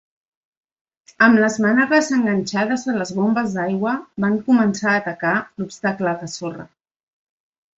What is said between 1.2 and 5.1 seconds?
Amb les mànegues enganxades a les bombes d'aigua, van començar a